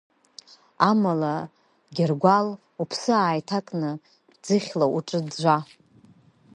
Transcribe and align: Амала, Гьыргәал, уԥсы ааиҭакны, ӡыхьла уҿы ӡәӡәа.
Амала, 0.89 1.35
Гьыргәал, 1.95 2.47
уԥсы 2.81 3.11
ааиҭакны, 3.19 3.91
ӡыхьла 4.43 4.85
уҿы 4.95 5.19
ӡәӡәа. 5.27 5.57